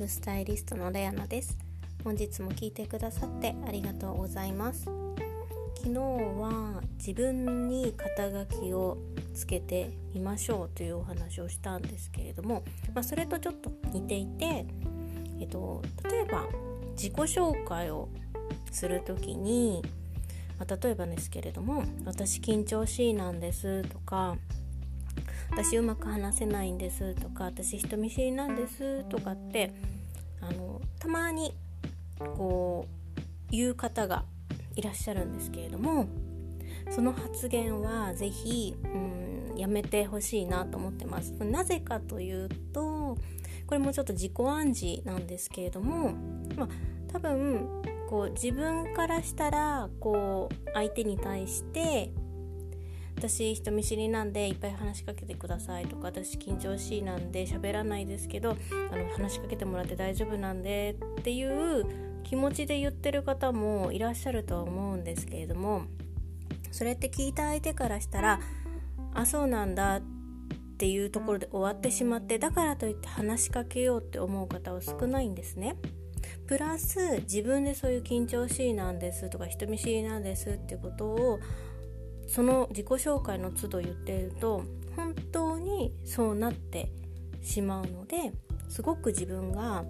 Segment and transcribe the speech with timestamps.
[0.00, 1.58] ルスタイリストのレアナです。
[2.02, 4.86] 本日も聞いてくださってありがとうございます。
[5.76, 8.96] 昨日は自分に肩書きを
[9.34, 12.64] つけてみましょうというお話をしたんですけれども、
[12.94, 14.64] まあ、それとちょっと似ていて、
[15.38, 16.46] えっと、例えば
[16.92, 18.08] 自己紹介を
[18.72, 19.82] する時に、
[20.58, 24.38] まあ、例えばですけれども「私緊張しいなんです」とか
[25.50, 29.72] 私うまく話せないんですとか私人見知りなんですとかって
[30.40, 31.54] あのたまに
[32.18, 34.24] こう言う方が
[34.76, 36.06] いらっしゃるんですけれども
[36.90, 41.32] その発言は是非うんやめてほしいなと思ってます。
[41.44, 43.18] なぜかというと
[43.66, 46.12] これもちょっと自己暗示なんですけれども、
[46.56, 46.68] まあ、
[47.12, 47.68] 多分
[48.08, 52.10] こう自分からしたらこう相手に対して
[53.20, 58.56] 私人見知りなんでいっぱい話しかけてくださいとか私緊張しいなんで喋らないですけど
[58.90, 61.84] あの話しかけてもらって大丈夫なんでっていう
[62.24, 65.82] 気持ちで言ってる方もいらっしゃるとは思うんですけれども
[66.70, 68.40] それって聞いた相手からしたら
[69.12, 70.00] あそうなんだっ
[70.78, 75.76] ていうところで終わってしまってだからといって話しかけようって思う方は少ないんですね。
[76.46, 81.38] プラス自分でそういう緊張しいなんですとか人見知りなんですってことを
[82.30, 84.62] その自己紹介の都度言っていると
[84.94, 86.88] 本当にそうなって
[87.42, 88.32] しまうので
[88.68, 89.84] すごく自分が、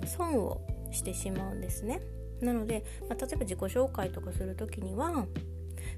[0.00, 0.60] うん、損を
[0.92, 2.00] してしまうんですね。
[2.40, 5.26] なので、まあ、例えば自己紹介とかする時には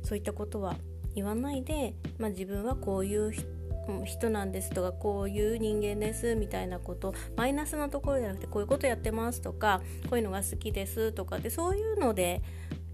[0.03, 0.77] そういったことは
[1.15, 3.33] 言わないで、まあ、自分はこういう
[4.05, 12.43] 人なんですとかこういう人間ですみたいなことマイナスなところじゃなくてこういうことやってますとかこういうのが好きですとかでそういうので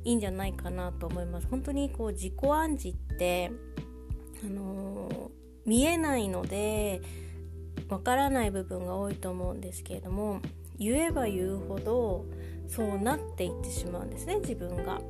[0.04, 3.50] いいんじゃないかなと思います本当にこう自己暗示って
[4.44, 5.28] あのー、
[5.66, 7.02] 見えないので
[7.88, 10.40] わからない部分が多いと思うんですけれども
[10.78, 12.24] 言えば言うほど
[12.68, 15.00] そうなっていってしまうんですね自分が。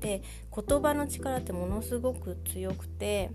[0.00, 0.22] で
[0.54, 3.30] 言葉の力ってものすごく強くて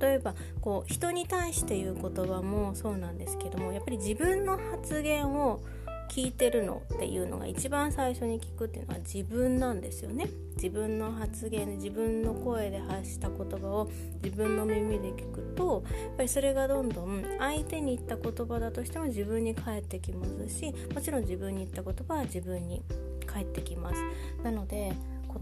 [0.00, 5.60] 例えばこう人に対して言う言葉もそうなんですけどもやっぱり自分の発言を
[6.10, 10.26] 聞いてるのっていうのが一番最初に聞くっていうのは自分なんですよね。
[10.56, 13.90] 自分の発言自分の声で発した言葉を
[14.22, 22.82] 自分の耳で聞くとやっぱりそれがどんどん相手に言った言葉だとしても自分に返ってきますしもちろん自分に言った言葉は自分に
[23.24, 24.02] 返ってきます。
[24.42, 24.92] なので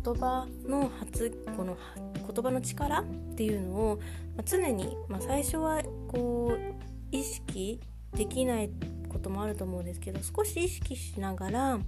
[0.04, 3.04] 言葉の発この言葉の力っ
[3.36, 4.00] ていうのを、
[4.44, 7.80] 常に、まあ、最初はこう意識
[8.12, 8.70] できない
[9.18, 11.78] こともあると思うんですけど少し意識しながら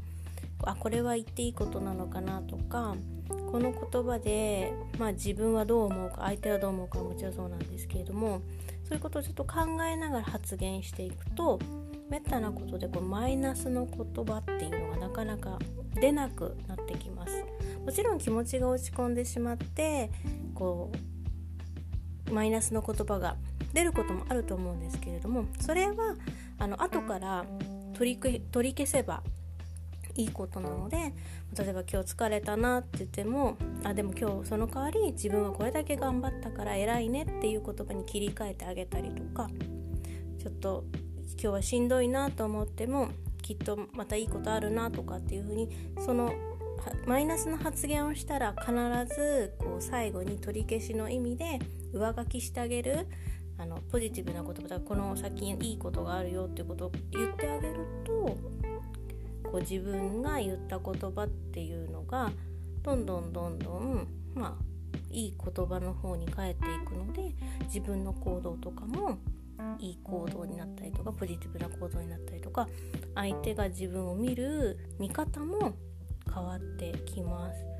[0.64, 2.96] あこれは言っていいことなのかなとか
[3.50, 8.42] この言葉で、まあ、自分はどう思うか相手はどう思うかもちろんそうなんですけれども
[8.84, 11.58] そういうことをちょっと考えながら発言していくと
[12.10, 15.58] めったなことでこうマイナスの言葉っていうのがなかなか
[15.94, 17.44] 出なくなってきます。
[17.84, 20.10] もちろん気持ちが落ち込んでしまって
[20.54, 21.09] こう
[22.30, 23.36] マイナスの言葉が
[23.72, 26.16] 出ることもあると思うんですけれどもそれは
[26.58, 27.44] あの後から
[27.94, 29.22] 取り取り消せば
[30.16, 30.96] いいことなので
[31.56, 39.48] 例えば今日疲れたなって言ってもあでも今日その代わり自分はこれだけ頑張ったから偉いねっていう言葉に切り替えてあげたりとか
[40.38, 40.84] ちょっと
[41.32, 43.08] 今日はしんどいなと思っても
[43.42, 45.68] きっとまたいいことあるなとかっていう風に
[46.04, 46.32] その
[47.06, 48.72] マイナスの発言をしたら必
[49.14, 51.58] ずこう最後に取り消しの意味で
[51.92, 53.06] 上書きしてあげる
[53.58, 57.74] あのポジティブな言葉だこの先いいことがあるよっていうことを言ってあげる
[58.04, 58.12] と
[59.50, 62.30] こう自分が言った言葉っていうのが
[62.82, 64.70] どんどんどんどんまあ
[65.10, 69.18] いい言葉の方に返っていくので自分の行動とかも
[69.78, 72.68] いい行動になったりとかポジティブな行動になったりとか
[73.14, 75.74] 相手が自分を見る見方も
[76.32, 77.70] 変わってきます。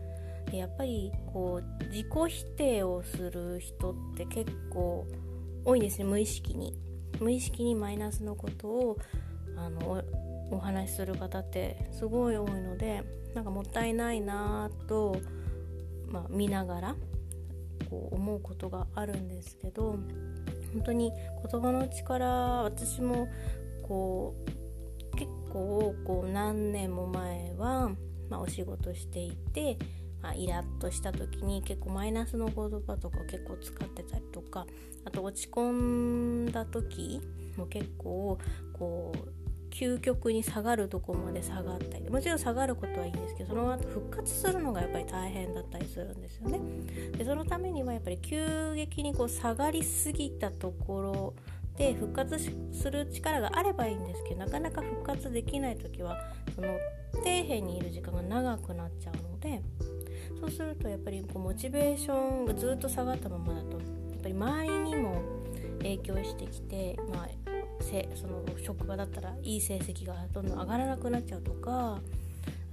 [0.50, 5.06] でやっぱりこう自己否定をする人って結構
[5.64, 6.74] 多いんですね無意識に
[7.20, 8.98] 無意識にマイナスのことを
[9.56, 10.02] あの
[10.50, 13.04] お話しする方ってすごい多いので
[13.34, 15.16] なんかもったいないなと、
[16.08, 16.96] まあ、見ながら
[17.88, 19.98] こう思うことがあるんですけど
[20.72, 21.12] 本当に
[21.50, 23.28] 言葉の力私も
[23.86, 27.91] こう結構こう何年も前は、
[28.30, 29.77] まあ、お仕事していて
[30.22, 34.66] まあ、イラッとした時に結構マイナスの言葉とか結構使ってたりとか
[35.04, 37.21] あと落ち込んだ時
[37.56, 38.38] も結構
[38.72, 39.28] こう
[39.71, 46.60] 究極に下がるとこまで下がったりもちろん下がることはいいんですけどその後復活するのがやっぱり大変だったりするんですよね。
[47.16, 51.34] でそのためにはやっぱり急激にこう下がりすぎたところ
[51.77, 52.36] で復活
[52.72, 56.18] する力があればいいんですけどなかなか復活できない時は
[56.54, 56.68] その
[57.12, 59.62] 底辺にいる時間が長くなっちゃうので
[60.41, 65.22] そうするとやっぱりこうモチベーションがずっと下がったままだとやっぱり周りにも
[65.78, 67.28] 影響してきて、まあ、
[67.80, 72.00] せその職場だったらいい成績がどんどん上がらなくなっちゃうとか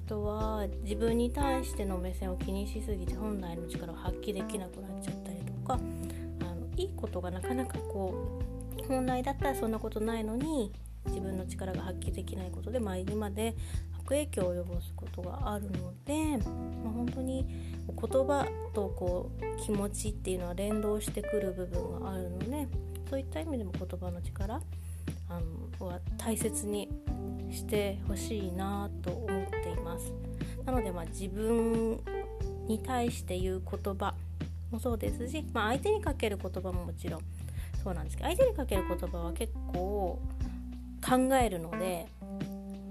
[0.05, 8.39] あとは自分に対しての目線を気にしすぎて本来の力を発揮できなくなっちゃったりとかあのいいことがなかなかこ
[8.79, 10.71] う本来だったらそんなことないのに
[11.07, 13.55] 自分の力が発揮できないことで周りにまで
[13.99, 17.45] 悪影響を及ぼすことがあるので、まあ、本当に
[17.87, 22.67] 言葉とこう気持ちっていうのは連動してくる部分があるので
[23.09, 24.61] そういった意味でも言葉の力
[25.29, 25.39] あ
[25.79, 26.89] のは大切に
[27.51, 30.13] してほしいなと思っています。
[30.65, 31.99] なのでまあ自分
[32.67, 34.13] に対して言う言葉
[34.69, 37.21] もそうですし、まあ、相手にかける言葉ももちろん
[37.81, 40.19] そうなんですけど相手にかける言葉は結構
[41.07, 42.07] 考えるので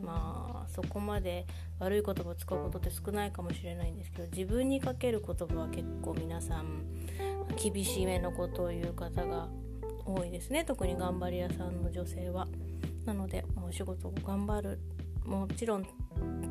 [0.03, 1.47] まあそこまで
[1.79, 6.83] 悪い言葉を使うことって少ないかもしれないんですけど自分にかける言葉は結構皆さん
[7.63, 9.49] 厳しめのことを言う方が
[10.05, 10.65] 多いですね。
[10.65, 12.47] 特に頑張り屋さんの女性は。
[13.05, 14.79] なのでお仕事を頑張る。
[15.25, 15.87] もちろん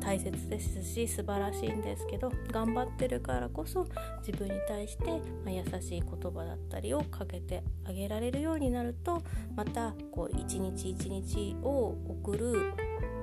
[0.06, 3.88] 大切ですし素晴らしいんですけど頑張ってるからこそ
[4.24, 9.20] 自分に対して、ま、優しい言葉だったりをかけてあげられるようになると
[9.56, 12.72] またこう一日一日を送る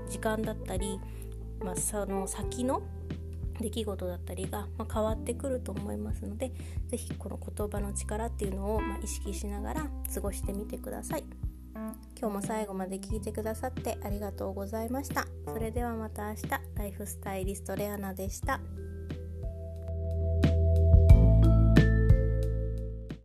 [0.10, 1.00] 時間だったり、
[1.64, 2.84] まあ、その先の
[3.62, 6.52] 出来事だったりが、ま、変わってくると思いますので
[6.90, 11.24] 是非この言葉の力っていうのを、ま、意識しながら過ごしてみてください。
[12.24, 15.28] 今日も最後まで聞いてくださってありがとうございました。
[15.46, 16.48] それではまた明日、
[16.84, 18.60] ライフスタイリストレアナでした。